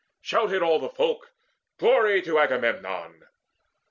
Shouted 0.19 0.63
all 0.63 0.79
the 0.79 0.89
folk, 0.89 1.31
"Glory 1.77 2.23
to 2.23 2.39
Agamemnon!" 2.39 3.27